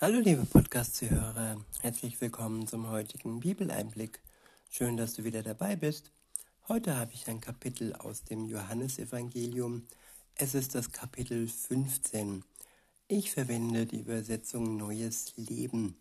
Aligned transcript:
Hallo 0.00 0.20
liebe 0.20 0.44
Podcast-Zuhörer, 0.44 1.56
herzlich 1.80 2.20
willkommen 2.20 2.68
zum 2.68 2.88
heutigen 2.88 3.40
Bibeleinblick. 3.40 4.20
Schön, 4.70 4.96
dass 4.96 5.14
du 5.14 5.24
wieder 5.24 5.42
dabei 5.42 5.74
bist. 5.74 6.12
Heute 6.68 6.96
habe 6.96 7.14
ich 7.14 7.26
ein 7.26 7.40
Kapitel 7.40 7.96
aus 7.96 8.22
dem 8.22 8.44
Johannesevangelium. 8.44 9.88
Es 10.36 10.54
ist 10.54 10.76
das 10.76 10.92
Kapitel 10.92 11.48
15. 11.48 12.44
Ich 13.08 13.32
verwende 13.32 13.86
die 13.86 13.98
Übersetzung 13.98 14.76
Neues 14.76 15.32
Leben. 15.36 15.96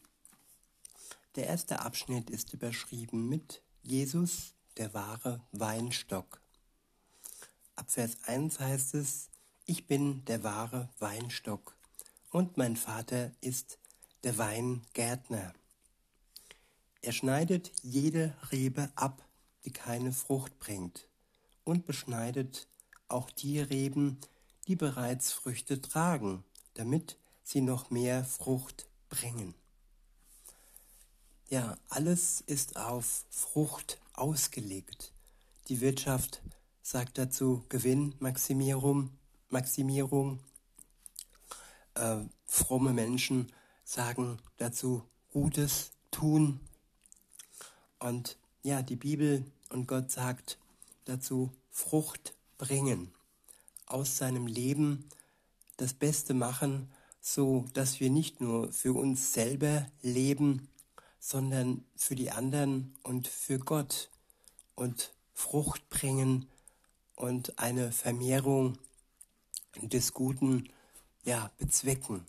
Der 1.35 1.47
erste 1.47 1.79
Abschnitt 1.79 2.29
ist 2.29 2.53
überschrieben 2.53 3.27
mit 3.27 3.63
Jesus, 3.81 4.53
der 4.77 4.93
wahre 4.93 5.41
Weinstock. 5.53 6.39
Ab 7.75 7.89
Vers 7.89 8.17
1 8.27 8.59
heißt 8.59 8.93
es, 8.93 9.29
ich 9.65 9.87
bin 9.87 10.23
der 10.25 10.43
wahre 10.43 10.87
Weinstock 10.99 11.75
und 12.29 12.57
mein 12.57 12.75
Vater 12.75 13.31
ist 13.41 13.79
der 14.23 14.37
Weingärtner. 14.37 15.53
Er 17.01 17.11
schneidet 17.11 17.71
jede 17.83 18.35
Rebe 18.51 18.91
ab, 18.95 19.23
die 19.65 19.71
keine 19.71 20.11
Frucht 20.11 20.59
bringt, 20.59 21.07
und 21.63 21.85
beschneidet 21.85 22.67
auch 23.07 23.29
die 23.31 23.59
Reben, 23.59 24.19
die 24.67 24.75
bereits 24.75 25.31
Früchte 25.31 25.81
tragen, 25.81 26.43
damit 26.73 27.17
sie 27.43 27.61
noch 27.61 27.89
mehr 27.89 28.25
Frucht 28.25 28.87
bringen. 29.09 29.53
Ja, 31.49 31.77
alles 31.89 32.41
ist 32.41 32.75
auf 32.75 33.25
Frucht 33.29 34.01
ausgelegt. 34.13 35.13
Die 35.69 35.79
Wirtschaft 35.79 36.41
sagt 36.81 37.17
dazu 37.17 37.63
Gewinnmaximierung, 37.69 39.11
Maximierung. 39.49 40.39
Äh, 41.93 42.25
fromme 42.45 42.93
Menschen 42.93 43.51
sagen 43.87 44.37
dazu 44.57 45.01
Gutes 45.31 45.91
tun. 46.11 46.59
Und 47.99 48.37
ja, 48.61 48.81
die 48.81 48.97
Bibel 48.97 49.45
und 49.69 49.87
Gott 49.87 50.11
sagt 50.11 50.57
dazu 51.05 51.51
Frucht 51.71 52.35
bringen, 52.57 53.13
aus 53.85 54.17
seinem 54.17 54.45
Leben 54.45 55.07
das 55.77 55.93
Beste 55.93 56.33
machen, 56.33 56.91
so 57.21 57.65
dass 57.73 58.01
wir 58.01 58.09
nicht 58.09 58.41
nur 58.41 58.73
für 58.73 58.93
uns 58.93 59.33
selber 59.33 59.87
leben, 60.01 60.67
sondern 61.19 61.85
für 61.95 62.15
die 62.15 62.31
anderen 62.31 62.93
und 63.03 63.27
für 63.27 63.57
Gott 63.57 64.09
und 64.75 65.13
Frucht 65.33 65.89
bringen 65.89 66.49
und 67.15 67.57
eine 67.57 67.93
Vermehrung 67.93 68.77
des 69.81 70.13
Guten 70.13 70.69
ja 71.23 71.51
bezwecken. 71.57 72.25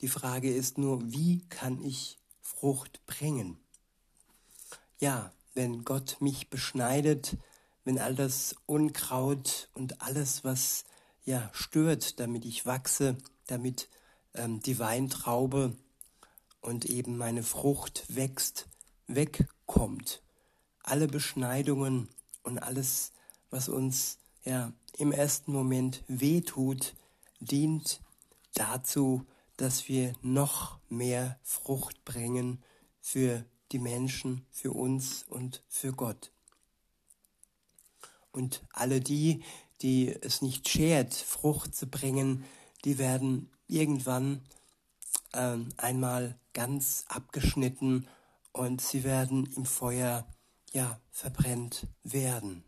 Die 0.00 0.08
Frage 0.08 0.52
ist 0.52 0.78
nur, 0.78 1.12
wie 1.12 1.40
kann 1.48 1.82
ich 1.84 2.18
Frucht 2.40 3.04
bringen? 3.06 3.58
Ja, 5.00 5.32
wenn 5.54 5.84
Gott 5.84 6.18
mich 6.20 6.50
beschneidet, 6.50 7.36
wenn 7.84 7.98
all 7.98 8.14
das 8.14 8.54
Unkraut 8.66 9.68
und 9.74 10.00
alles, 10.02 10.44
was 10.44 10.84
ja 11.24 11.50
stört, 11.52 12.20
damit 12.20 12.44
ich 12.44 12.64
wachse, 12.64 13.16
damit 13.46 13.88
ähm, 14.34 14.60
die 14.60 14.78
Weintraube 14.78 15.76
und 16.60 16.84
eben 16.84 17.16
meine 17.16 17.42
Frucht 17.42 18.04
wächst, 18.08 18.68
wegkommt. 19.06 20.22
Alle 20.82 21.08
Beschneidungen 21.08 22.08
und 22.42 22.58
alles, 22.58 23.12
was 23.50 23.68
uns 23.68 24.18
ja 24.44 24.72
im 24.96 25.12
ersten 25.12 25.52
Moment 25.52 26.04
wehtut, 26.06 26.94
dient 27.40 28.00
dazu, 28.54 29.26
dass 29.58 29.88
wir 29.88 30.14
noch 30.22 30.78
mehr 30.88 31.38
Frucht 31.42 32.04
bringen 32.04 32.62
für 33.00 33.44
die 33.72 33.80
Menschen, 33.80 34.46
für 34.50 34.72
uns 34.72 35.24
und 35.24 35.62
für 35.68 35.92
Gott. 35.92 36.32
Und 38.32 38.62
alle 38.70 39.00
die, 39.00 39.42
die 39.82 40.08
es 40.08 40.42
nicht 40.42 40.68
schert, 40.68 41.12
Frucht 41.12 41.74
zu 41.74 41.86
bringen, 41.88 42.44
die 42.84 42.98
werden 42.98 43.50
irgendwann 43.66 44.42
äh, 45.32 45.58
einmal 45.76 46.38
ganz 46.54 47.04
abgeschnitten 47.08 48.08
und 48.52 48.80
sie 48.80 49.02
werden 49.02 49.52
im 49.56 49.66
Feuer 49.66 50.26
ja 50.72 51.00
verbrennt 51.10 51.86
werden. 52.04 52.64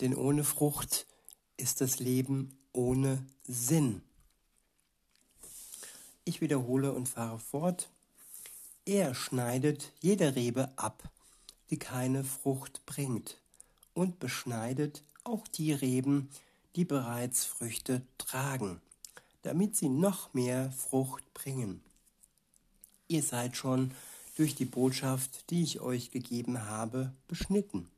Denn 0.00 0.14
ohne 0.14 0.42
Frucht 0.42 1.06
ist 1.56 1.80
das 1.80 2.00
Leben 2.00 2.58
ohne 2.72 3.24
Sinn. 3.44 4.02
Ich 6.28 6.40
wiederhole 6.40 6.92
und 6.92 7.08
fahre 7.08 7.38
fort. 7.38 7.88
Er 8.84 9.14
schneidet 9.14 9.92
jede 10.00 10.34
Rebe 10.34 10.72
ab, 10.74 11.08
die 11.70 11.78
keine 11.78 12.24
Frucht 12.24 12.84
bringt, 12.84 13.38
und 13.94 14.18
beschneidet 14.18 15.04
auch 15.22 15.46
die 15.46 15.72
Reben, 15.72 16.28
die 16.74 16.84
bereits 16.84 17.44
Früchte 17.44 18.02
tragen, 18.18 18.80
damit 19.42 19.76
sie 19.76 19.88
noch 19.88 20.34
mehr 20.34 20.72
Frucht 20.72 21.32
bringen. 21.32 21.80
Ihr 23.06 23.22
seid 23.22 23.56
schon 23.56 23.92
durch 24.36 24.56
die 24.56 24.64
Botschaft, 24.64 25.48
die 25.50 25.62
ich 25.62 25.78
euch 25.78 26.10
gegeben 26.10 26.66
habe, 26.66 27.12
beschnitten. 27.28 27.88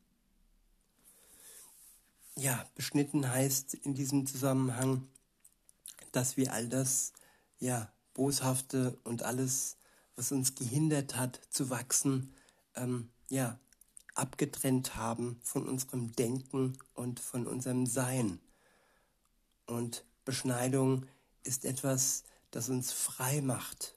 Ja, 2.37 2.66
beschnitten 2.75 3.27
heißt 3.27 3.72
in 3.72 3.95
diesem 3.95 4.27
Zusammenhang, 4.27 5.09
dass 6.12 6.37
wir 6.37 6.53
all 6.53 6.69
das 6.69 7.15
ja 7.59 7.91
Boshafte 8.18 8.98
und 9.04 9.22
alles, 9.22 9.76
was 10.16 10.32
uns 10.32 10.56
gehindert 10.56 11.14
hat 11.14 11.40
zu 11.50 11.70
wachsen, 11.70 12.34
ähm, 12.74 13.10
ja, 13.30 13.60
abgetrennt 14.16 14.96
haben 14.96 15.38
von 15.44 15.68
unserem 15.68 16.10
Denken 16.16 16.76
und 16.94 17.20
von 17.20 17.46
unserem 17.46 17.86
Sein. 17.86 18.40
Und 19.66 20.04
Beschneidung 20.24 21.06
ist 21.44 21.64
etwas, 21.64 22.24
das 22.50 22.68
uns 22.68 22.90
frei 22.90 23.40
macht 23.40 23.94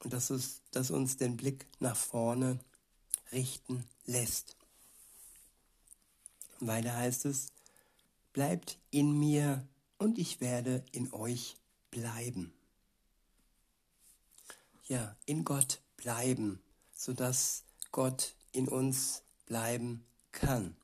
und 0.00 0.12
das, 0.12 0.30
ist, 0.30 0.60
das 0.72 0.90
uns 0.90 1.16
den 1.16 1.38
Blick 1.38 1.66
nach 1.80 1.96
vorne 1.96 2.58
richten 3.32 3.86
lässt. 4.04 4.54
Weiter 6.60 6.94
heißt 6.94 7.24
es, 7.24 7.54
bleibt 8.34 8.78
in 8.90 9.18
mir 9.18 9.66
und 9.96 10.18
ich 10.18 10.42
werde 10.42 10.84
in 10.92 11.10
euch 11.14 11.56
bleiben 11.90 12.52
ja, 14.84 15.16
in 15.26 15.44
Gott 15.44 15.80
bleiben, 15.96 16.62
sodass 16.94 17.64
Gott 17.90 18.34
in 18.52 18.68
uns 18.68 19.22
bleiben 19.46 20.04
kann. 20.32 20.76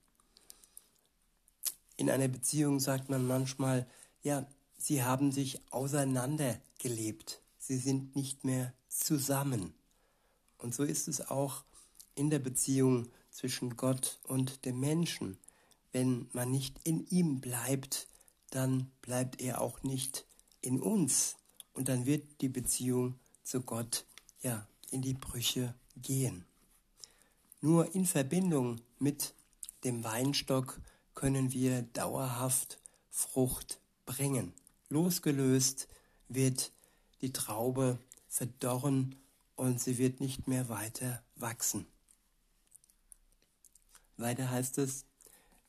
In 1.97 2.11
einer 2.11 2.29
Beziehung 2.29 2.81
sagt 2.81 3.09
man 3.09 3.27
manchmal, 3.27 3.87
ja, 4.23 4.47
sie 4.77 5.03
haben 5.03 5.33
sich 5.33 5.61
auseinandergelebt, 5.73 7.43
sie 7.59 7.77
sind 7.77 8.15
nicht 8.15 8.45
mehr 8.45 8.73
zusammen. 8.89 9.75
Und 10.59 10.75
so 10.75 10.85
ist 10.85 11.09
es 11.09 11.29
auch 11.31 11.65
in 12.15 12.31
der 12.31 12.39
Beziehung 12.39 13.09
zwischen 13.31 13.77
Gott 13.77 14.19
und 14.25 14.65
dem 14.65 14.81
Menschen. 14.81 15.39
Wenn 15.93 16.29
man 16.33 16.51
nicht 16.51 16.79
in 16.85 17.07
ihm 17.09 17.41
bleibt, 17.41 18.09
dann 18.51 18.91
bleibt 19.03 19.41
er 19.41 19.61
auch 19.61 19.83
nicht 19.83 20.25
in 20.61 20.81
uns. 20.81 21.37
Und 21.73 21.89
dann 21.89 22.07
wird 22.07 22.41
die 22.41 22.49
Beziehung 22.49 23.19
zu 23.49 23.63
Gott 23.63 24.05
ja 24.43 24.67
in 24.91 25.01
die 25.01 25.15
Brüche 25.15 25.75
gehen. 25.97 26.45
Nur 27.63 27.95
in 27.95 28.05
Verbindung 28.05 28.83
mit 28.99 29.33
dem 29.85 30.05
Weinstock 30.05 30.79
können 31.15 31.51
wir 31.55 31.81
dauerhaft 31.81 32.79
Frucht 33.09 33.81
bringen. 34.05 34.53
Losgelöst 34.91 35.89
wird 36.29 36.73
die 37.23 37.33
Traube 37.33 37.99
verdorren 38.29 39.17
und 39.57 39.81
sie 39.81 39.97
wird 39.97 40.21
nicht 40.21 40.47
mehr 40.47 40.69
weiter 40.69 41.23
wachsen. 41.35 41.87
Weiter 44.19 44.51
heißt 44.51 44.77
es, 44.77 45.07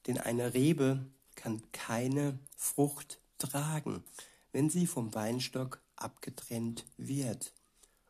denn 0.06 0.18
eine 0.18 0.54
Rebe 0.54 1.06
kann 1.36 1.64
keine 1.72 2.40
Frucht 2.58 3.22
tragen, 3.38 4.04
wenn 4.52 4.70
sie 4.70 4.86
vom 4.86 5.14
Weinstock 5.16 5.82
abgetrennt 5.96 6.86
wird. 6.98 7.54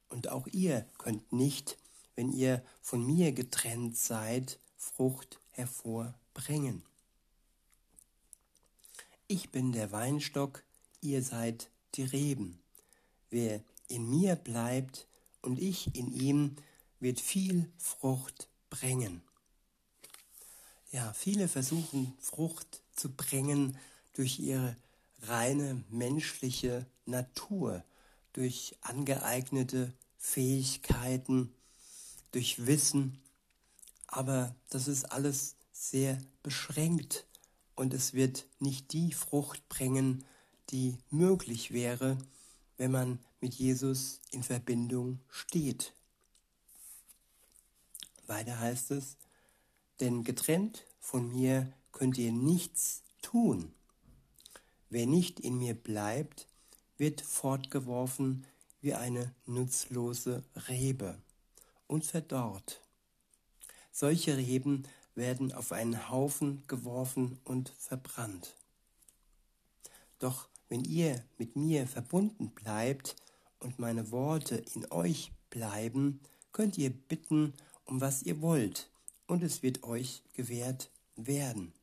Und 0.10 0.30
auch 0.30 0.48
ihr 0.48 0.86
könnt 0.98 1.32
nicht, 1.32 1.78
wenn 2.16 2.32
ihr 2.32 2.64
von 2.82 3.06
mir 3.06 3.32
getrennt 3.32 3.98
seid, 3.98 4.60
Frucht 4.78 5.40
hervorbringen. 5.52 6.84
Ich 9.28 9.52
bin 9.52 9.72
der 9.72 9.92
Weinstock, 9.92 10.64
ihr 11.02 11.22
seid 11.22 11.70
die 11.96 12.04
Reben. 12.04 12.60
Wer 13.30 13.62
in 13.88 14.10
mir 14.10 14.36
bleibt 14.36 15.08
und 15.42 15.60
ich 15.60 15.96
in 15.96 16.12
ihm, 16.12 16.56
wird 17.00 17.20
viel 17.20 17.72
Frucht 17.78 18.48
bringen. 18.70 19.22
Ja, 20.92 21.14
viele 21.14 21.48
versuchen 21.48 22.14
Frucht 22.20 22.82
zu 22.96 23.12
bringen 23.12 23.78
durch 24.14 24.40
ihre 24.40 24.76
reine 25.22 25.84
menschliche 25.90 26.86
Natur, 27.06 27.84
durch 28.34 28.76
angeeignete 28.82 29.94
Fähigkeiten, 30.18 31.54
durch 32.32 32.66
Wissen, 32.66 33.22
aber 34.08 34.56
das 34.70 34.88
ist 34.88 35.06
alles 35.12 35.56
sehr 35.72 36.18
beschränkt 36.44 37.26
und 37.76 37.94
es 37.94 38.14
wird 38.14 38.46
nicht 38.60 38.92
die 38.92 39.14
Frucht 39.14 39.68
bringen, 39.70 40.26
die 40.70 40.98
möglich 41.10 41.72
wäre, 41.72 42.18
wenn 42.78 42.92
man 42.92 43.20
mit 43.40 43.56
Jesus 43.56 44.20
in 44.32 44.44
Verbindung 44.44 45.20
steht. 45.30 45.94
Weiter 48.28 48.60
heißt 48.60 48.92
es, 48.92 49.18
denn 50.00 50.24
getrennt 50.24 50.86
von 51.00 51.30
mir 51.30 51.74
könnt 51.92 52.18
ihr 52.18 52.32
nichts 52.32 53.04
tun. 53.22 53.74
Wer 54.90 55.08
nicht 55.08 55.40
in 55.40 55.58
mir 55.58 55.74
bleibt, 55.74 56.49
wird 57.00 57.22
fortgeworfen 57.22 58.46
wie 58.82 58.94
eine 58.94 59.34
nutzlose 59.46 60.44
Rebe 60.68 61.18
und 61.88 62.06
verdorrt. 62.06 62.82
Solche 63.92 64.38
Reben 64.38 64.84
werden 65.16 65.52
auf 65.52 65.72
einen 65.72 66.10
Haufen 66.10 66.64
geworfen 66.68 67.40
und 67.44 67.70
verbrannt. 67.78 68.56
Doch 70.20 70.48
wenn 70.68 70.84
ihr 70.86 71.24
mit 71.38 71.56
mir 71.56 71.88
verbunden 71.88 72.50
bleibt 72.50 73.16
und 73.60 73.80
meine 73.80 74.12
Worte 74.12 74.64
in 74.76 74.90
euch 74.92 75.32
bleiben, 75.50 76.20
könnt 76.52 76.78
ihr 76.78 76.92
bitten, 76.92 77.54
um 77.86 78.02
was 78.02 78.24
ihr 78.24 78.42
wollt, 78.42 78.90
und 79.26 79.44
es 79.44 79.64
wird 79.64 79.84
euch 79.84 80.22
gewährt 80.34 80.92
werden. 81.16 81.74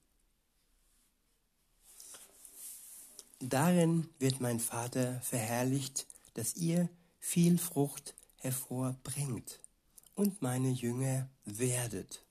Darin 3.39 4.09
wird 4.19 4.41
mein 4.41 4.61
Vater 4.61 5.21
verherrlicht, 5.21 6.07
dass 6.35 6.57
ihr 6.57 6.89
viel 7.19 7.59
Frucht 7.59 8.15
hervorbringt 8.39 9.61
und 10.15 10.41
meine 10.41 10.71
Jünger 10.71 11.29
werdet. 11.45 12.25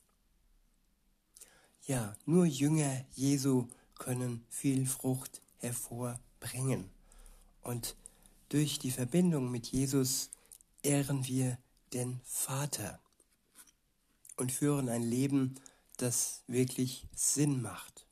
Ja, 1.85 2.15
nur 2.25 2.45
Jünger 2.45 3.05
Jesu 3.13 3.67
können 3.99 4.45
viel 4.49 4.87
Frucht 4.87 5.41
hervorbringen. 5.59 6.89
Und 7.61 7.95
durch 8.49 8.79
die 8.79 8.91
Verbindung 8.91 9.51
mit 9.51 9.67
Jesus 9.67 10.31
ehren 10.81 11.27
wir 11.27 11.59
den 11.93 12.19
Vater 12.23 12.99
und 14.37 14.51
führen 14.51 14.89
ein 14.89 15.03
Leben, 15.03 15.55
das 15.97 16.41
wirklich 16.47 17.07
Sinn 17.15 17.61
macht. 17.61 18.05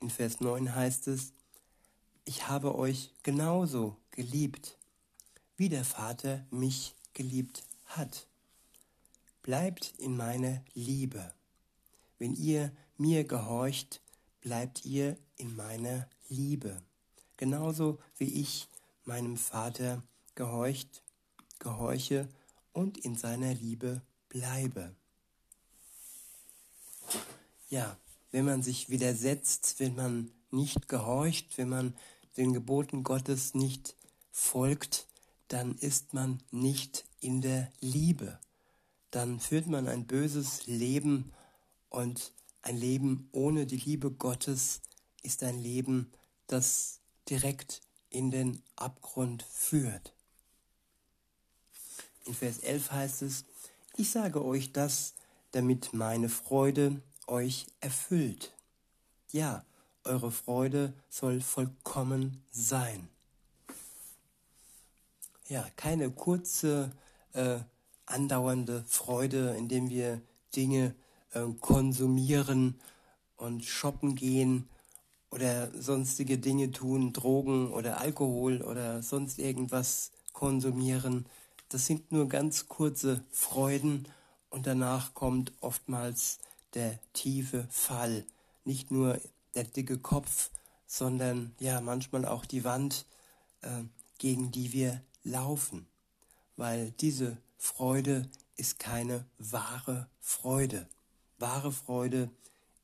In 0.00 0.10
Vers 0.10 0.40
9 0.40 0.74
heißt 0.74 1.08
es, 1.08 1.32
ich 2.26 2.48
habe 2.48 2.74
euch 2.74 3.14
genauso 3.22 3.96
geliebt, 4.10 4.76
wie 5.56 5.70
der 5.70 5.84
Vater 5.84 6.44
mich 6.50 6.94
geliebt 7.14 7.64
hat. 7.86 8.26
Bleibt 9.42 9.94
in 9.98 10.16
meiner 10.16 10.62
Liebe. 10.74 11.32
Wenn 12.18 12.34
ihr 12.34 12.72
mir 12.98 13.24
gehorcht, 13.24 14.00
bleibt 14.40 14.84
ihr 14.84 15.16
in 15.36 15.54
meiner 15.54 16.08
Liebe. 16.28 16.82
Genauso 17.36 18.00
wie 18.18 18.40
ich 18.40 18.68
meinem 19.04 19.36
Vater 19.36 20.02
gehorcht, 20.34 21.02
gehorche 21.60 22.28
und 22.72 22.98
in 22.98 23.16
seiner 23.16 23.54
Liebe 23.54 24.02
bleibe. 24.28 24.94
Ja, 27.68 27.96
wenn 28.32 28.44
man 28.44 28.62
sich 28.62 28.90
widersetzt, 28.90 29.78
wenn 29.78 29.94
man 29.94 30.32
nicht 30.50 30.88
gehorcht, 30.88 31.56
wenn 31.58 31.68
man 31.68 31.94
den 32.36 32.52
Geboten 32.52 33.02
Gottes 33.02 33.54
nicht 33.54 33.96
folgt, 34.30 35.06
dann 35.48 35.76
ist 35.76 36.14
man 36.14 36.42
nicht 36.50 37.04
in 37.20 37.40
der 37.40 37.72
Liebe. 37.80 38.38
Dann 39.10 39.40
führt 39.40 39.66
man 39.66 39.88
ein 39.88 40.06
böses 40.06 40.66
Leben 40.66 41.32
und 41.88 42.32
ein 42.62 42.76
Leben 42.76 43.28
ohne 43.32 43.66
die 43.66 43.76
Liebe 43.76 44.10
Gottes 44.10 44.80
ist 45.22 45.42
ein 45.42 45.58
Leben, 45.58 46.12
das 46.46 47.00
direkt 47.28 47.80
in 48.10 48.30
den 48.30 48.62
Abgrund 48.76 49.42
führt. 49.42 50.12
In 52.24 52.34
Vers 52.34 52.58
11 52.58 52.90
heißt 52.90 53.22
es, 53.22 53.44
ich 53.96 54.10
sage 54.10 54.44
euch 54.44 54.72
das, 54.72 55.14
damit 55.52 55.92
meine 55.94 56.28
Freude 56.28 57.00
euch 57.26 57.66
erfüllt. 57.80 58.52
Ja, 59.32 59.64
eure 60.06 60.30
Freude 60.30 60.94
soll 61.08 61.40
vollkommen 61.40 62.42
sein. 62.50 63.08
Ja, 65.48 65.64
keine 65.76 66.10
kurze, 66.10 66.90
äh, 67.32 67.58
andauernde 68.06 68.84
Freude, 68.88 69.54
indem 69.56 69.90
wir 69.90 70.20
Dinge 70.54 70.94
äh, 71.32 71.42
konsumieren 71.60 72.80
und 73.36 73.64
shoppen 73.64 74.14
gehen 74.14 74.68
oder 75.30 75.70
sonstige 75.80 76.38
Dinge 76.38 76.70
tun, 76.70 77.12
Drogen 77.12 77.72
oder 77.72 78.00
Alkohol 78.00 78.62
oder 78.62 79.02
sonst 79.02 79.38
irgendwas 79.38 80.12
konsumieren. 80.32 81.26
Das 81.68 81.86
sind 81.86 82.10
nur 82.12 82.28
ganz 82.28 82.68
kurze 82.68 83.22
Freuden 83.30 84.08
und 84.50 84.66
danach 84.66 85.14
kommt 85.14 85.52
oftmals 85.60 86.38
der 86.74 86.98
tiefe 87.12 87.66
Fall. 87.70 88.24
Nicht 88.64 88.90
nur 88.90 89.20
der 89.56 89.64
dicke 89.64 89.98
Kopf, 89.98 90.50
sondern 90.86 91.54
ja 91.58 91.80
manchmal 91.80 92.24
auch 92.24 92.44
die 92.44 92.64
Wand, 92.64 93.06
äh, 93.62 93.82
gegen 94.18 94.52
die 94.52 94.72
wir 94.72 95.02
laufen, 95.24 95.86
weil 96.56 96.92
diese 96.92 97.36
Freude 97.58 98.28
ist 98.56 98.78
keine 98.78 99.26
wahre 99.38 100.08
Freude. 100.20 100.88
Wahre 101.38 101.72
Freude 101.72 102.30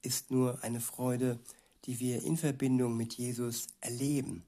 ist 0.02 0.30
nur 0.30 0.62
eine 0.62 0.80
Freude, 0.80 1.38
die 1.84 2.00
wir 2.00 2.22
in 2.22 2.36
Verbindung 2.36 2.96
mit 2.96 3.14
Jesus 3.14 3.68
erleben. 3.80 4.44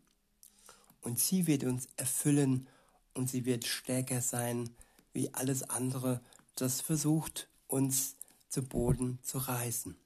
Und 1.01 1.19
sie 1.19 1.47
wird 1.47 1.65
uns 1.65 1.89
erfüllen 1.97 2.67
und 3.15 3.31
sie 3.31 3.45
wird 3.45 3.67
stärker 3.67 4.21
sein 4.21 4.71
wie 5.13 5.33
alles 5.33 5.63
andere, 5.71 6.21
das 6.57 6.81
versucht, 6.81 7.49
uns 7.69 8.17
zu 8.49 8.63
Boden 8.63 9.19
zu 9.23 9.39
reißen. 9.39 9.97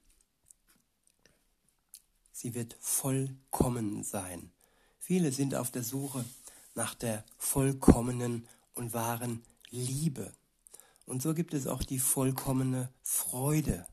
Sie 2.41 2.55
wird 2.55 2.77
vollkommen 2.79 4.01
sein. 4.01 4.49
Viele 4.97 5.33
sind 5.33 5.55
auf 5.55 5.71
der 5.71 5.83
Suche 5.83 6.23
nach 6.73 6.95
der 6.95 7.25
vollkommenen 7.37 8.47
und 8.75 8.93
wahren 8.93 9.43
Liebe. 9.71 10.31
Und 11.05 11.21
so 11.21 11.33
gibt 11.33 11.53
es 11.53 11.67
auch 11.67 11.83
die 11.83 11.99
vollkommene 11.99 12.93
Freude. 13.03 13.85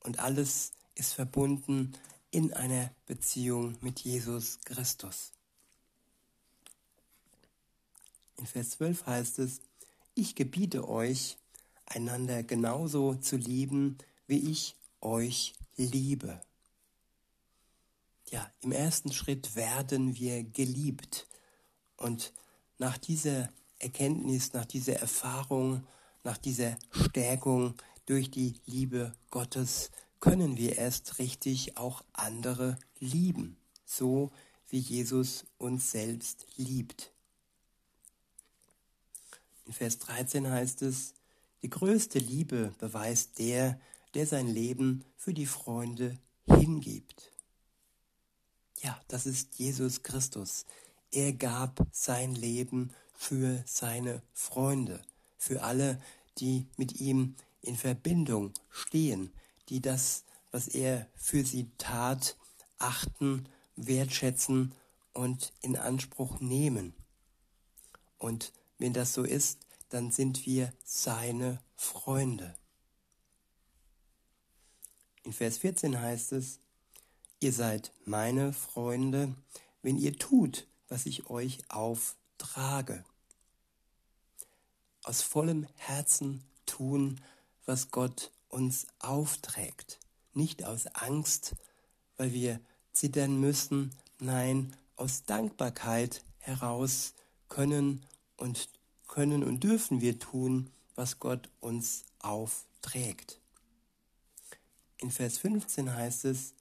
Und 0.00 0.18
alles 0.18 0.72
ist 0.96 1.12
verbunden 1.12 1.92
in 2.32 2.52
einer 2.52 2.90
Beziehung 3.06 3.76
mit 3.82 4.00
Jesus 4.00 4.58
Christus. 4.64 5.30
In 8.34 8.46
Vers 8.46 8.70
12 8.70 9.06
heißt 9.06 9.38
es, 9.38 9.60
ich 10.16 10.34
gebiete 10.34 10.88
euch, 10.88 11.38
einander 11.86 12.42
genauso 12.42 13.14
zu 13.14 13.36
lieben, 13.36 13.96
wie 14.26 14.50
ich 14.50 14.74
euch 15.00 15.54
liebe 15.76 16.42
ja, 18.30 18.50
im 18.60 18.72
ersten 18.72 19.12
Schritt 19.12 19.56
werden 19.56 20.16
wir 20.16 20.44
geliebt. 20.44 21.26
Und 21.96 22.32
nach 22.78 22.96
dieser 22.96 23.50
Erkenntnis, 23.78 24.52
nach 24.52 24.64
dieser 24.64 24.94
Erfahrung, 24.94 25.86
nach 26.22 26.38
dieser 26.38 26.78
Stärkung 26.90 27.74
durch 28.06 28.30
die 28.30 28.54
Liebe 28.66 29.14
Gottes 29.30 29.90
können 30.20 30.56
wir 30.56 30.76
erst 30.76 31.18
richtig 31.18 31.76
auch 31.76 32.04
andere 32.12 32.78
lieben, 32.98 33.56
so 33.84 34.30
wie 34.68 34.78
Jesus 34.78 35.46
uns 35.58 35.90
selbst 35.90 36.46
liebt. 36.56 37.12
In 39.64 39.72
Vers 39.72 39.98
13 39.98 40.48
heißt 40.48 40.82
es, 40.82 41.14
die 41.62 41.70
größte 41.70 42.18
Liebe 42.18 42.74
beweist 42.78 43.38
der, 43.38 43.80
der 44.14 44.26
sein 44.26 44.48
Leben 44.48 45.04
für 45.16 45.34
die 45.34 45.46
Freunde 45.46 46.18
hingibt. 46.46 47.30
Ja, 48.82 48.98
das 49.08 49.26
ist 49.26 49.58
Jesus 49.58 50.02
Christus. 50.02 50.64
Er 51.10 51.34
gab 51.34 51.86
sein 51.92 52.34
Leben 52.34 52.92
für 53.14 53.62
seine 53.66 54.22
Freunde, 54.32 55.02
für 55.36 55.62
alle, 55.62 56.00
die 56.38 56.66
mit 56.76 57.00
ihm 57.00 57.34
in 57.60 57.76
Verbindung 57.76 58.54
stehen, 58.70 59.32
die 59.68 59.82
das, 59.82 60.24
was 60.50 60.66
er 60.66 61.06
für 61.14 61.44
sie 61.44 61.70
tat, 61.76 62.36
achten, 62.78 63.46
wertschätzen 63.76 64.74
und 65.12 65.52
in 65.60 65.76
Anspruch 65.76 66.40
nehmen. 66.40 66.94
Und 68.16 68.52
wenn 68.78 68.94
das 68.94 69.12
so 69.12 69.24
ist, 69.24 69.58
dann 69.90 70.10
sind 70.10 70.46
wir 70.46 70.72
seine 70.84 71.60
Freunde. 71.76 72.56
In 75.24 75.34
Vers 75.34 75.58
14 75.58 76.00
heißt 76.00 76.32
es, 76.32 76.60
Ihr 77.40 77.52
seid 77.52 77.92
meine 78.04 78.52
Freunde, 78.52 79.34
wenn 79.82 79.96
ihr 79.96 80.16
tut, 80.18 80.66
was 80.88 81.06
ich 81.06 81.28
euch 81.30 81.58
auftrage 81.68 82.20
trage. 82.40 83.04
Aus 85.04 85.22
vollem 85.22 85.66
Herzen 85.76 86.42
tun, 86.66 87.20
was 87.66 87.90
Gott 87.90 88.32
uns 88.48 88.86
aufträgt. 88.98 90.00
Nicht 90.32 90.64
aus 90.64 90.86
Angst, 90.88 91.54
weil 92.16 92.32
wir 92.32 92.60
zittern 92.92 93.38
müssen, 93.40 93.94
nein, 94.18 94.76
aus 94.96 95.24
Dankbarkeit 95.24 96.24
heraus 96.38 97.14
können 97.48 98.04
und 98.36 98.68
können 99.06 99.44
und 99.44 99.62
dürfen 99.64 100.00
wir 100.00 100.18
tun, 100.18 100.70
was 100.94 101.18
Gott 101.18 101.48
uns 101.60 102.04
aufträgt. 102.18 103.40
In 104.98 105.10
Vers 105.10 105.38
15 105.38 105.94
heißt 105.94 106.26
es, 106.26 106.54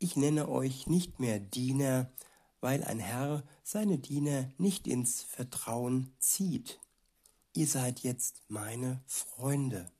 ich 0.00 0.16
nenne 0.16 0.48
euch 0.48 0.86
nicht 0.86 1.20
mehr 1.20 1.38
Diener, 1.38 2.10
weil 2.60 2.82
ein 2.84 2.98
Herr 2.98 3.44
seine 3.62 3.98
Diener 3.98 4.50
nicht 4.56 4.86
ins 4.86 5.22
Vertrauen 5.22 6.12
zieht. 6.18 6.80
Ihr 7.54 7.66
seid 7.66 8.00
jetzt 8.00 8.40
meine 8.48 9.02
Freunde, 9.06 9.90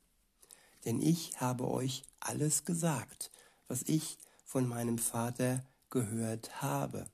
denn 0.84 1.02
ich 1.02 1.38
habe 1.40 1.68
euch 1.68 2.02
alles 2.18 2.64
gesagt, 2.64 3.30
was 3.68 3.82
ich 3.82 4.18
von 4.44 4.66
meinem 4.66 4.98
Vater 4.98 5.64
gehört 5.90 6.62
habe. 6.62 7.06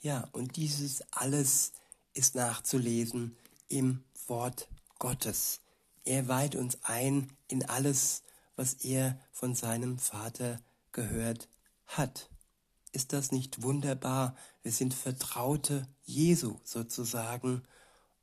Ja, 0.00 0.26
und 0.32 0.56
dieses 0.56 1.02
alles 1.12 1.72
ist 2.14 2.34
nachzulesen 2.34 3.36
im 3.68 4.04
Wort 4.26 4.68
Gottes. 4.98 5.60
Er 6.04 6.28
weiht 6.28 6.54
uns 6.54 6.78
ein 6.82 7.36
in 7.46 7.64
alles, 7.64 8.22
was 8.56 8.72
er 8.74 9.20
von 9.32 9.54
seinem 9.54 9.98
Vater 9.98 10.60
gehört 10.98 11.48
hat. 11.86 12.28
Ist 12.90 13.12
das 13.12 13.30
nicht 13.30 13.62
wunderbar? 13.62 14.36
Wir 14.64 14.72
sind 14.72 14.94
Vertraute 14.94 15.86
Jesu 16.04 16.58
sozusagen 16.64 17.62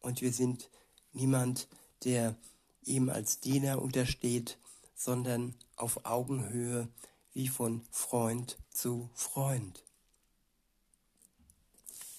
und 0.01 0.21
wir 0.21 0.33
sind 0.33 0.69
niemand, 1.13 1.69
der 2.03 2.35
ihm 2.83 3.07
als 3.07 3.39
Diener 3.39 3.81
untersteht, 3.81 4.57
sondern 4.93 5.55
auf 5.77 6.05
Augenhöhe 6.05 6.89
wie 7.31 7.47
von 7.47 7.81
Freund 7.91 8.57
zu 8.71 9.09
Freund. 9.13 9.85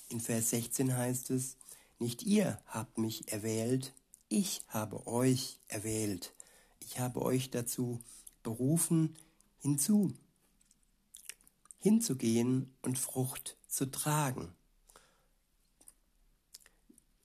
In 0.08 0.20
Vers 0.20 0.48
16 0.50 0.96
heißt 0.96 1.28
es, 1.32 1.58
nicht 1.98 2.22
ihr 2.22 2.62
habt 2.64 2.96
mich 2.96 3.30
erwählt, 3.30 3.92
ich 4.30 4.62
habe 4.68 5.06
euch 5.06 5.58
erwählt. 5.68 6.32
Ich 6.80 6.98
habe 6.98 7.20
euch 7.20 7.50
dazu 7.50 8.02
berufen, 8.42 9.16
hinzu, 9.58 10.14
hinzugehen 11.86 12.74
und 12.82 12.98
Frucht 12.98 13.56
zu 13.68 13.88
tragen. 13.88 14.52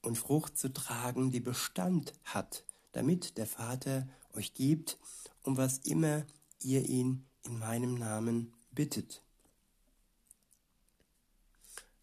Und 0.04 0.20
Frucht 0.20 0.56
zu 0.56 0.72
tragen, 0.72 1.32
die 1.32 1.40
Bestand 1.40 2.14
hat, 2.26 2.64
damit 2.92 3.40
der 3.40 3.48
Vater 3.48 4.08
euch 4.36 4.54
gibt, 4.54 5.00
um 5.42 5.58
was 5.58 5.80
immer 5.80 6.28
ihr 6.62 6.88
ihn 6.88 7.26
in 7.42 7.58
meinem 7.58 7.96
Namen 7.96 8.54
bittet. 8.70 9.24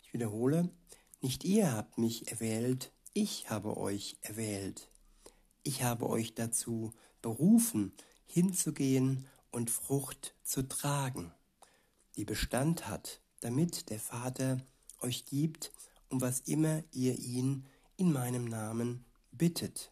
Ich 0.02 0.12
wiederhole, 0.12 0.68
nicht 1.20 1.44
ihr 1.44 1.70
habt 1.70 1.96
mich 1.96 2.28
erwählt, 2.32 2.90
ich 3.12 3.50
habe 3.50 3.76
euch 3.76 4.16
erwählt. 4.20 4.90
Ich 5.62 5.84
habe 5.84 6.08
euch 6.08 6.34
dazu 6.34 6.92
berufen, 7.22 7.92
hinzugehen 8.26 9.26
und 9.52 9.70
Frucht 9.70 10.34
zu 10.42 10.66
tragen, 10.66 11.32
die 12.18 12.24
Bestand 12.24 12.88
hat, 12.88 13.22
damit 13.40 13.90
der 13.90 14.00
Vater 14.00 14.58
euch 15.00 15.24
gibt, 15.24 15.72
um 16.08 16.20
was 16.20 16.40
immer 16.40 16.82
ihr 16.90 17.16
ihn 17.16 17.64
in 17.96 18.12
meinem 18.12 18.44
Namen 18.44 19.04
bittet. 19.30 19.90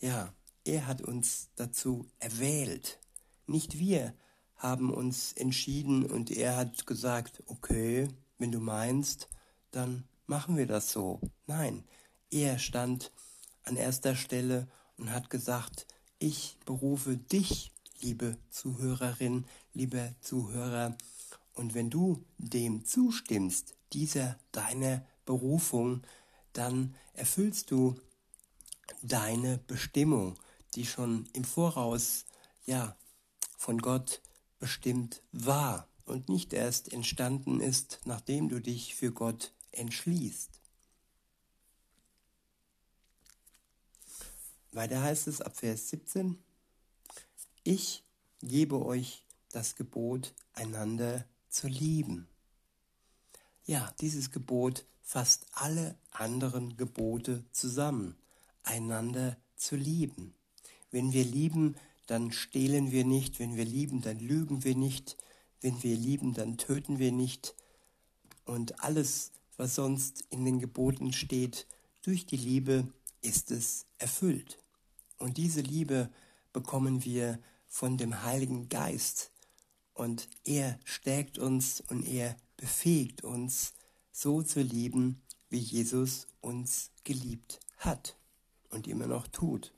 Ja, 0.00 0.34
er 0.64 0.86
hat 0.86 1.00
uns 1.00 1.48
dazu 1.56 2.06
erwählt. 2.18 3.00
Nicht 3.46 3.78
wir 3.78 4.14
haben 4.56 4.92
uns 4.92 5.32
entschieden 5.32 6.04
und 6.04 6.30
er 6.30 6.56
hat 6.56 6.86
gesagt, 6.86 7.42
okay, 7.46 8.08
wenn 8.38 8.52
du 8.52 8.60
meinst, 8.60 9.28
dann 9.70 10.04
machen 10.26 10.58
wir 10.58 10.66
das 10.66 10.92
so. 10.92 11.20
Nein, 11.46 11.84
er 12.30 12.58
stand 12.58 13.12
an 13.64 13.76
erster 13.76 14.14
Stelle 14.14 14.68
und 14.98 15.10
hat 15.10 15.30
gesagt, 15.30 15.86
ich 16.18 16.58
berufe 16.66 17.16
dich, 17.16 17.72
liebe 18.00 18.36
Zuhörerin, 18.50 19.46
lieber 19.74 20.14
Zuhörer, 20.20 20.96
und 21.54 21.74
wenn 21.74 21.90
du 21.90 22.24
dem 22.38 22.84
zustimmst, 22.84 23.74
dieser 23.92 24.38
deiner 24.52 25.04
Berufung, 25.26 26.02
dann 26.52 26.94
erfüllst 27.14 27.70
du 27.70 28.00
deine 29.02 29.58
Bestimmung, 29.58 30.38
die 30.74 30.86
schon 30.86 31.28
im 31.34 31.44
Voraus 31.44 32.24
ja 32.64 32.96
von 33.56 33.78
Gott 33.78 34.22
bestimmt 34.58 35.22
war 35.32 35.88
und 36.04 36.28
nicht 36.28 36.52
erst 36.52 36.92
entstanden 36.92 37.60
ist, 37.60 38.00
nachdem 38.04 38.48
du 38.48 38.60
dich 38.60 38.94
für 38.94 39.12
Gott 39.12 39.52
entschließt. 39.72 40.50
Weiter 44.72 45.02
heißt 45.02 45.28
es 45.28 45.42
ab 45.42 45.56
Vers 45.56 45.90
17, 45.90 46.42
ich 47.62 48.02
gebe 48.40 48.84
euch 48.84 49.22
das 49.52 49.76
Gebot, 49.76 50.34
einander 50.54 51.24
zu 51.48 51.68
lieben. 51.68 52.26
Ja, 53.64 53.94
dieses 54.00 54.30
Gebot 54.30 54.84
fasst 55.02 55.46
alle 55.52 55.96
anderen 56.10 56.76
Gebote 56.76 57.44
zusammen, 57.52 58.16
einander 58.64 59.36
zu 59.56 59.76
lieben. 59.76 60.34
Wenn 60.90 61.12
wir 61.12 61.24
lieben, 61.24 61.76
dann 62.06 62.32
stehlen 62.32 62.90
wir 62.90 63.04
nicht, 63.04 63.38
wenn 63.38 63.56
wir 63.56 63.64
lieben, 63.64 64.02
dann 64.02 64.18
lügen 64.18 64.64
wir 64.64 64.74
nicht, 64.74 65.16
wenn 65.60 65.82
wir 65.82 65.96
lieben, 65.96 66.34
dann 66.34 66.58
töten 66.58 66.98
wir 66.98 67.12
nicht. 67.12 67.54
Und 68.44 68.82
alles, 68.82 69.32
was 69.56 69.76
sonst 69.76 70.24
in 70.30 70.44
den 70.44 70.58
Geboten 70.58 71.12
steht, 71.12 71.66
durch 72.02 72.26
die 72.26 72.36
Liebe 72.36 72.88
ist 73.20 73.50
es 73.50 73.86
erfüllt. 73.98 74.58
Und 75.18 75.36
diese 75.36 75.60
Liebe 75.60 76.10
bekommen 76.52 77.04
wir 77.04 77.38
von 77.68 77.96
dem 77.96 78.22
Heiligen 78.22 78.68
Geist. 78.68 79.31
Und 79.94 80.28
er 80.44 80.78
stärkt 80.84 81.38
uns 81.38 81.80
und 81.80 82.06
er 82.06 82.36
befähigt 82.56 83.24
uns, 83.24 83.74
so 84.10 84.42
zu 84.42 84.60
lieben, 84.60 85.22
wie 85.48 85.58
Jesus 85.58 86.26
uns 86.40 86.90
geliebt 87.04 87.60
hat 87.78 88.16
und 88.70 88.86
immer 88.86 89.06
noch 89.06 89.26
tut. 89.28 89.72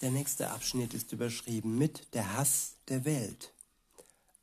Der 0.00 0.10
nächste 0.10 0.50
Abschnitt 0.50 0.94
ist 0.94 1.12
überschrieben 1.12 1.76
mit 1.76 2.14
der 2.14 2.34
Hass 2.34 2.76
der 2.88 3.04
Welt. 3.04 3.52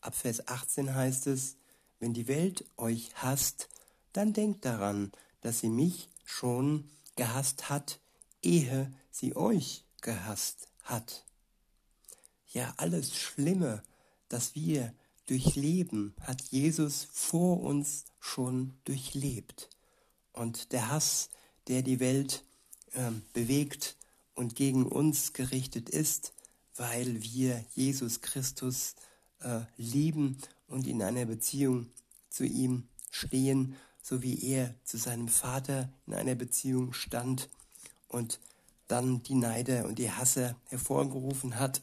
Ab 0.01 0.15
Vers 0.15 0.47
18 0.47 0.93
heißt 0.93 1.27
es, 1.27 1.57
wenn 1.99 2.13
die 2.13 2.27
Welt 2.27 2.65
euch 2.77 3.11
hasst, 3.15 3.67
dann 4.13 4.33
denkt 4.33 4.65
daran, 4.65 5.11
dass 5.41 5.59
sie 5.59 5.69
mich 5.69 6.09
schon 6.23 6.89
gehasst 7.15 7.69
hat, 7.69 7.99
ehe 8.41 8.93
sie 9.09 9.35
euch 9.35 9.83
gehasst 10.01 10.69
hat. 10.83 11.25
Ja, 12.53 12.73
alles 12.77 13.15
Schlimme, 13.15 13.83
das 14.29 14.55
wir 14.55 14.93
durchleben, 15.27 16.15
hat 16.21 16.41
Jesus 16.43 17.07
vor 17.11 17.61
uns 17.61 18.05
schon 18.19 18.73
durchlebt. 18.85 19.69
Und 20.31 20.71
der 20.71 20.89
Hass, 20.89 21.29
der 21.67 21.81
die 21.81 21.99
Welt 21.99 22.43
äh, 22.93 23.11
bewegt 23.33 23.97
und 24.35 24.55
gegen 24.55 24.85
uns 24.85 25.33
gerichtet 25.33 25.89
ist, 25.89 26.33
weil 26.75 27.21
wir 27.21 27.65
Jesus 27.75 28.21
Christus 28.21 28.95
äh, 29.39 29.61
lieben 29.77 30.37
und 30.67 30.87
in 30.87 31.01
einer 31.01 31.25
Beziehung 31.25 31.87
zu 32.29 32.45
ihm 32.45 32.87
stehen, 33.09 33.75
so 34.01 34.21
wie 34.21 34.41
er 34.41 34.73
zu 34.85 34.97
seinem 34.97 35.27
Vater 35.27 35.89
in 36.05 36.13
einer 36.13 36.35
Beziehung 36.35 36.93
stand 36.93 37.49
und 38.07 38.39
dann 38.87 39.21
die 39.23 39.35
Neider 39.35 39.85
und 39.85 39.99
die 39.99 40.11
Hasser 40.11 40.55
hervorgerufen 40.69 41.59
hat, 41.59 41.81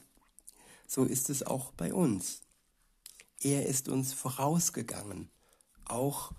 so 0.87 1.03
ist 1.03 1.29
es 1.29 1.43
auch 1.43 1.71
bei 1.73 1.93
uns. 1.93 2.41
Er 3.41 3.65
ist 3.65 3.89
uns 3.89 4.13
vorausgegangen, 4.13 5.29
auch 5.85 6.31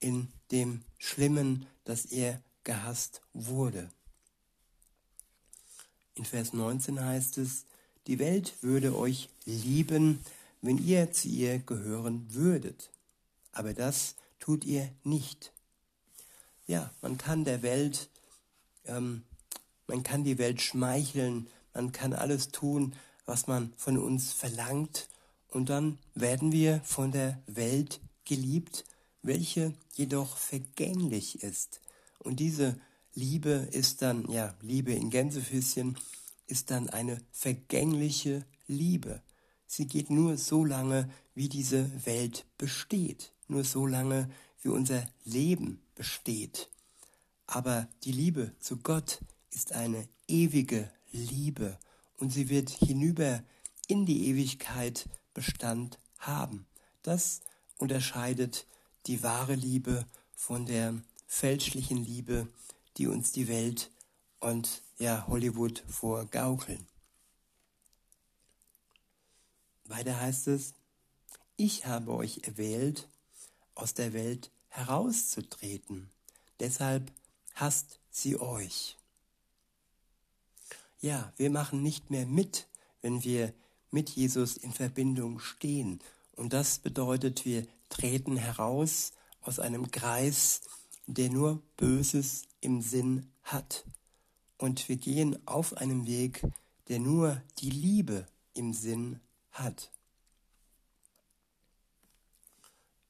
in 0.00 0.28
dem 0.50 0.82
Schlimmen, 0.98 1.66
dass 1.84 2.06
er 2.06 2.40
gehasst 2.64 3.22
wurde. 3.32 3.90
In 6.14 6.24
Vers 6.24 6.52
19 6.52 7.04
heißt 7.04 7.38
es, 7.38 7.66
die 8.06 8.18
Welt 8.18 8.54
würde 8.62 8.96
euch 8.96 9.28
lieben, 9.44 10.24
wenn 10.62 10.78
ihr 10.78 11.12
zu 11.12 11.28
ihr 11.28 11.58
gehören 11.58 12.26
würdet. 12.32 12.90
Aber 13.52 13.74
das 13.74 14.16
tut 14.38 14.64
ihr 14.64 14.88
nicht. 15.04 15.52
Ja, 16.66 16.90
man 17.02 17.18
kann 17.18 17.44
der 17.44 17.62
Welt, 17.62 18.08
ähm, 18.84 19.22
man 19.86 20.02
kann 20.02 20.24
die 20.24 20.38
Welt 20.38 20.60
schmeicheln, 20.60 21.48
man 21.74 21.92
kann 21.92 22.12
alles 22.12 22.48
tun, 22.48 22.94
was 23.26 23.46
man 23.46 23.72
von 23.76 23.98
uns 23.98 24.32
verlangt, 24.32 25.08
und 25.48 25.70
dann 25.70 25.98
werden 26.14 26.52
wir 26.52 26.80
von 26.84 27.12
der 27.12 27.40
Welt 27.46 28.00
geliebt, 28.24 28.84
welche 29.22 29.72
jedoch 29.94 30.36
vergänglich 30.36 31.42
ist. 31.42 31.80
Und 32.18 32.40
diese 32.40 32.78
Liebe 33.14 33.68
ist 33.70 34.02
dann, 34.02 34.30
ja, 34.30 34.54
Liebe 34.60 34.92
in 34.92 35.10
Gänsefüßchen, 35.10 35.96
ist 36.46 36.70
dann 36.70 36.90
eine 36.90 37.20
vergängliche 37.32 38.44
Liebe. 38.66 39.22
Sie 39.66 39.86
geht 39.86 40.10
nur 40.10 40.36
so 40.36 40.64
lange, 40.64 41.10
wie 41.34 41.48
diese 41.48 41.90
Welt 42.06 42.44
besteht, 42.58 43.32
nur 43.48 43.64
so 43.64 43.86
lange, 43.86 44.30
wie 44.62 44.68
unser 44.68 45.08
Leben 45.24 45.80
besteht. 45.94 46.68
Aber 47.46 47.88
die 48.04 48.12
Liebe 48.12 48.52
zu 48.60 48.76
Gott 48.76 49.20
ist 49.50 49.72
eine 49.72 50.08
ewige 50.28 50.90
Liebe 51.12 51.78
und 52.18 52.30
sie 52.30 52.48
wird 52.48 52.70
hinüber 52.70 53.42
in 53.88 54.06
die 54.06 54.28
Ewigkeit 54.28 55.08
Bestand 55.34 55.98
haben. 56.18 56.66
Das 57.02 57.40
unterscheidet 57.78 58.66
die 59.06 59.22
wahre 59.22 59.54
Liebe 59.54 60.06
von 60.34 60.66
der 60.66 61.00
fälschlichen 61.26 62.04
Liebe, 62.04 62.48
die 62.96 63.06
uns 63.06 63.32
die 63.32 63.48
Welt 63.48 63.90
und 64.40 64.82
ja 64.98 65.26
Hollywood 65.28 65.84
vorgaukeln. 65.88 66.86
Weiter 69.84 70.20
heißt 70.20 70.48
es, 70.48 70.74
ich 71.56 71.86
habe 71.86 72.12
euch 72.12 72.40
erwählt, 72.44 73.08
aus 73.74 73.94
der 73.94 74.12
Welt 74.12 74.50
herauszutreten. 74.68 76.10
Deshalb 76.60 77.12
hasst 77.54 78.00
sie 78.10 78.38
euch. 78.38 78.96
Ja, 81.00 81.32
wir 81.36 81.50
machen 81.50 81.82
nicht 81.82 82.10
mehr 82.10 82.26
mit, 82.26 82.68
wenn 83.02 83.22
wir 83.22 83.52
mit 83.90 84.10
Jesus 84.10 84.56
in 84.56 84.72
Verbindung 84.72 85.38
stehen. 85.38 86.00
Und 86.34 86.52
das 86.52 86.78
bedeutet, 86.78 87.44
wir 87.44 87.66
treten 87.88 88.36
heraus 88.36 89.12
aus 89.42 89.58
einem 89.58 89.90
Kreis, 89.90 90.62
der 91.06 91.30
nur 91.30 91.62
Böses 91.76 92.42
im 92.60 92.80
Sinn 92.82 93.30
hat. 93.44 93.84
Und 94.58 94.88
wir 94.88 94.96
gehen 94.96 95.38
auf 95.46 95.76
einem 95.76 96.06
Weg, 96.06 96.42
der 96.88 96.98
nur 96.98 97.40
die 97.58 97.70
Liebe 97.70 98.26
im 98.54 98.72
Sinn 98.72 99.20
hat. 99.52 99.90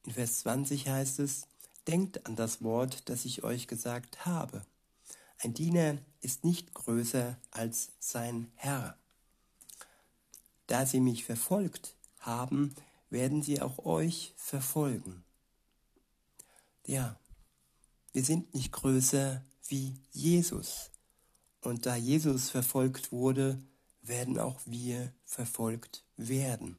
In 0.04 0.12
Vers 0.12 0.40
20 0.40 0.88
heißt 0.88 1.18
es, 1.20 1.46
denkt 1.86 2.26
an 2.26 2.36
das 2.36 2.62
Wort, 2.62 3.08
das 3.08 3.24
ich 3.24 3.44
euch 3.44 3.66
gesagt 3.66 4.24
habe. 4.26 4.64
Ein 5.38 5.54
Diener 5.54 5.98
ist 6.20 6.44
nicht 6.44 6.74
größer 6.74 7.38
als 7.50 7.92
sein 7.98 8.50
Herr. 8.54 8.96
Da 10.66 10.86
sie 10.86 11.00
mich 11.00 11.24
verfolgt 11.24 11.96
haben, 12.18 12.74
werden 13.10 13.42
sie 13.42 13.60
auch 13.60 13.84
euch 13.84 14.34
verfolgen. 14.36 15.24
Ja, 16.86 17.18
wir 18.12 18.24
sind 18.24 18.54
nicht 18.54 18.72
größer 18.72 19.44
wie 19.68 19.94
Jesus. 20.10 20.90
Und 21.60 21.86
da 21.86 21.96
Jesus 21.96 22.48
verfolgt 22.50 23.12
wurde, 23.12 23.60
werden 24.02 24.38
auch 24.38 24.60
wir 24.64 25.12
verfolgt 25.24 26.04
werden. 26.16 26.78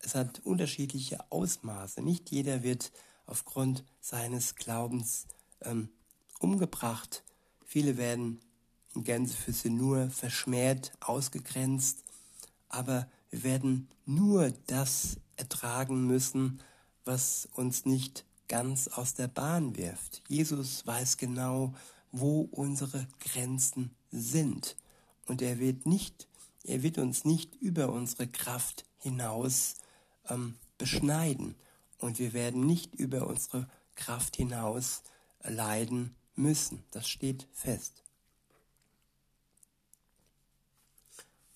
Es 0.00 0.14
hat 0.14 0.40
unterschiedliche 0.44 1.30
Ausmaße. 1.32 2.02
Nicht 2.02 2.30
jeder 2.30 2.62
wird 2.62 2.92
aufgrund 3.26 3.84
seines 4.00 4.56
Glaubens 4.56 5.26
ähm, 5.62 5.88
umgebracht. 6.40 7.24
Viele 7.74 7.96
werden 7.96 8.38
in 8.94 9.02
Gänsefüße 9.02 9.68
nur 9.68 10.08
verschmäht, 10.08 10.92
ausgegrenzt. 11.00 12.04
Aber 12.68 13.08
wir 13.30 13.42
werden 13.42 13.88
nur 14.06 14.52
das 14.68 15.16
ertragen 15.34 16.06
müssen, 16.06 16.60
was 17.04 17.48
uns 17.52 17.84
nicht 17.84 18.24
ganz 18.46 18.86
aus 18.86 19.14
der 19.14 19.26
Bahn 19.26 19.76
wirft. 19.76 20.22
Jesus 20.28 20.86
weiß 20.86 21.16
genau, 21.16 21.74
wo 22.12 22.42
unsere 22.52 23.08
Grenzen 23.18 23.90
sind. 24.12 24.76
Und 25.26 25.42
er 25.42 25.58
wird 25.58 25.84
nicht, 25.84 26.28
er 26.62 26.84
wird 26.84 26.98
uns 26.98 27.24
nicht 27.24 27.56
über 27.56 27.92
unsere 27.92 28.28
Kraft 28.28 28.84
hinaus 29.00 29.74
ähm, 30.28 30.54
beschneiden. 30.78 31.56
Und 31.98 32.20
wir 32.20 32.34
werden 32.34 32.66
nicht 32.66 32.94
über 32.94 33.26
unsere 33.26 33.66
Kraft 33.96 34.36
hinaus 34.36 35.02
leiden 35.42 36.14
müssen. 36.36 36.84
Das 36.90 37.08
steht 37.08 37.46
fest. 37.52 38.02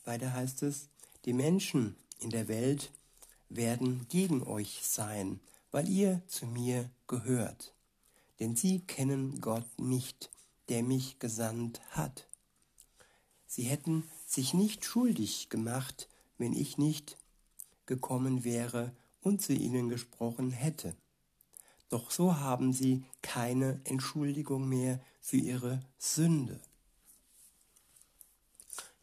Weiter 0.04 0.32
heißt 0.32 0.62
es, 0.62 0.88
die 1.24 1.32
Menschen 1.32 1.96
in 2.20 2.30
der 2.30 2.48
Welt 2.48 2.90
werden 3.48 4.06
gegen 4.08 4.42
euch 4.42 4.80
sein, 4.82 5.40
weil 5.70 5.88
ihr 5.88 6.22
zu 6.26 6.46
mir 6.46 6.90
gehört. 7.06 7.74
Denn 8.40 8.56
sie 8.56 8.80
kennen 8.80 9.40
Gott 9.40 9.66
nicht, 9.78 10.30
der 10.68 10.82
mich 10.82 11.18
gesandt 11.18 11.80
hat. 11.90 12.26
Sie 13.46 13.64
hätten 13.64 14.08
sich 14.26 14.54
nicht 14.54 14.84
schuldig 14.84 15.48
gemacht, 15.48 16.08
wenn 16.36 16.52
ich 16.52 16.78
nicht 16.78 17.16
gekommen 17.86 18.44
wäre 18.44 18.92
und 19.22 19.42
zu 19.42 19.52
ihnen 19.52 19.88
gesprochen 19.88 20.50
hätte. 20.50 20.94
Doch 21.88 22.10
so 22.10 22.36
haben 22.36 22.72
sie 22.72 23.04
keine 23.22 23.80
Entschuldigung 23.84 24.68
mehr 24.68 25.00
für 25.20 25.38
ihre 25.38 25.80
Sünde. 25.98 26.60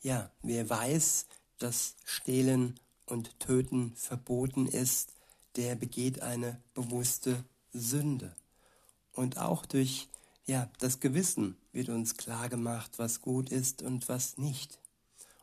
Ja, 0.01 0.31
wer 0.43 0.69
weiß, 0.69 1.25
dass 1.57 1.95
Stehlen 2.05 2.79
und 3.05 3.39
Töten 3.39 3.95
verboten 3.95 4.67
ist, 4.67 5.13
der 5.55 5.75
begeht 5.75 6.21
eine 6.21 6.61
bewusste 6.73 7.43
Sünde. 7.73 8.35
Und 9.13 9.37
auch 9.37 9.65
durch 9.65 10.09
ja, 10.45 10.69
das 10.79 10.99
Gewissen 10.99 11.57
wird 11.71 11.89
uns 11.89 12.17
klar 12.17 12.49
gemacht, 12.49 12.91
was 12.97 13.21
gut 13.21 13.49
ist 13.49 13.81
und 13.81 14.07
was 14.09 14.37
nicht. 14.37 14.79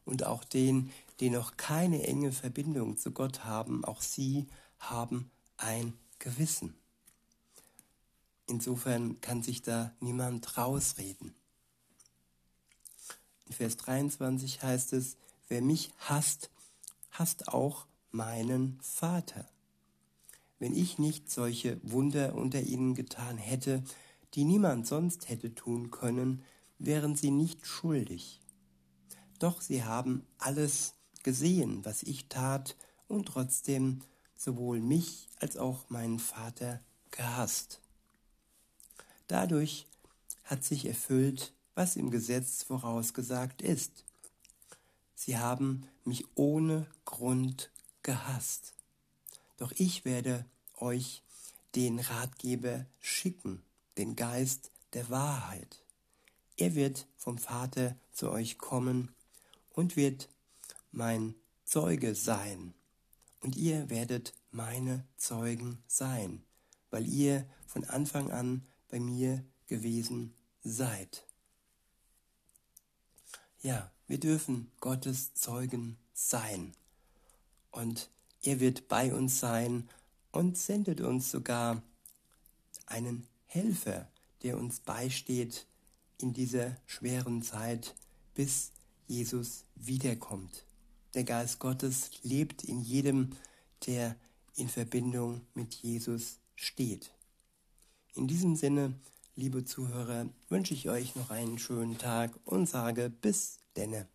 Und 0.05 0.25
auch 0.25 0.45
denen, 0.45 0.93
die 1.19 1.31
noch 1.31 1.57
keine 1.57 2.07
enge 2.07 2.31
Verbindung 2.33 2.97
zu 2.97 3.11
Gott 3.11 3.45
haben, 3.45 3.85
auch 3.85 4.01
sie 4.01 4.47
haben 4.79 5.31
ein 5.57 5.95
Gewissen. 6.19 6.75
Insofern 8.47 9.21
kann 9.21 9.43
sich 9.43 9.63
da 9.63 9.95
niemand 10.01 10.57
rausreden. 10.57 11.35
In 13.47 13.53
Vers 13.53 13.77
23 13.77 14.63
heißt 14.63 14.93
es, 14.95 15.17
wer 15.49 15.63
mich 15.63 15.93
hasst, 15.99 16.51
hasst 17.11 17.49
auch 17.49 17.87
meinen 18.11 18.79
Vater. 18.81 19.49
Wenn 20.59 20.75
ich 20.75 20.99
nicht 20.99 21.31
solche 21.31 21.81
Wunder 21.83 22.35
unter 22.35 22.61
ihnen 22.61 22.95
getan 22.95 23.37
hätte, 23.37 23.83
die 24.35 24.45
niemand 24.45 24.87
sonst 24.87 25.29
hätte 25.29 25.55
tun 25.55 25.91
können, 25.91 26.43
wären 26.79 27.17
sie 27.17 27.31
nicht 27.31 27.67
schuldig. 27.67 28.41
Doch 29.39 29.61
sie 29.61 29.85
haben 29.85 30.25
alles 30.39 30.95
gesehen, 31.23 31.85
was 31.85 32.03
ich 32.03 32.29
tat, 32.29 32.77
und 33.09 33.27
trotzdem 33.27 34.01
sowohl 34.37 34.81
mich 34.81 35.29
als 35.39 35.59
auch 35.59 35.91
meinen 35.91 36.19
Vater 36.19 36.81
gehasst. 37.11 37.82
Dadurch 39.27 39.87
hat 40.45 40.65
sich 40.65 40.87
erfüllt, 40.87 41.53
was 41.75 41.97
im 41.97 42.11
Gesetz 42.11 42.63
vorausgesagt 42.63 43.63
ist. 43.63 44.05
Sie 45.15 45.39
haben 45.39 45.87
mich 46.05 46.25
ohne 46.35 46.87
Grund 47.05 47.71
gehasst. 48.03 48.75
Doch 49.57 49.73
ich 49.77 50.05
werde 50.05 50.45
euch 50.77 51.23
den 51.75 52.01
Ratgeber 52.01 52.87
schicken, 53.01 53.63
den 53.97 54.17
Geist 54.17 54.71
der 54.93 55.09
Wahrheit. 55.09 55.83
Er 56.57 56.75
wird 56.75 57.07
vom 57.17 57.39
Vater 57.39 57.97
zu 58.13 58.31
euch 58.31 58.59
kommen 58.59 59.15
und 59.71 59.97
wird 59.97 60.29
mein 60.91 61.35
Zeuge 61.65 62.15
sein. 62.15 62.75
Und 63.41 63.57
ihr 63.57 63.89
werdet 63.89 64.35
meine 64.51 65.07
Zeugen 65.17 65.83
sein, 65.87 66.43
weil 66.91 67.07
ihr 67.07 67.47
von 67.67 67.85
Anfang 67.85 68.31
an 68.31 68.67
bei 68.93 69.01
mir 69.01 69.43
gewesen 69.69 70.35
seid. 70.63 71.25
Ja, 73.63 73.91
wir 74.07 74.21
dürfen 74.21 74.71
Gottes 74.81 75.33
Zeugen 75.33 75.97
sein. 76.13 76.75
Und 77.71 78.11
er 78.43 78.61
wird 78.61 78.89
bei 78.89 79.15
uns 79.15 79.41
sein 79.41 79.89
und 80.31 80.59
sendet 80.59 81.01
uns 81.01 81.31
sogar 81.31 81.83
einen 82.85 83.27
Helfer, 83.47 84.09
der 84.43 84.59
uns 84.59 84.81
beisteht 84.81 85.67
in 86.19 86.35
dieser 86.35 86.77
schweren 86.85 87.43
Zeit, 87.43 87.95
bis 88.35 88.73
Jesus 89.07 89.65
wiederkommt. 89.75 90.67
Der 91.15 91.25
Geist 91.25 91.61
Gottes 91.61 92.11
lebt 92.23 92.63
in 92.63 92.83
jedem, 92.83 93.31
der 93.87 94.17
in 94.55 94.69
Verbindung 94.69 95.41
mit 95.55 95.73
Jesus 95.77 96.41
steht. 96.57 97.11
In 98.15 98.29
diesem 98.29 98.57
Sinne, 98.57 98.93
liebe 99.37 99.65
Zuhörer, 99.65 100.27
wünsche 100.51 100.75
ich 100.75 100.91
euch 100.91 101.17
noch 101.17 101.31
einen 101.31 101.59
schönen 101.59 101.97
Tag 101.97 102.39
und 102.45 102.69
sage 102.69 103.09
bis 103.09 103.59
denne. 103.75 104.07